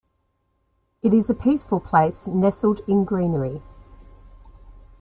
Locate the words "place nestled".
1.79-2.81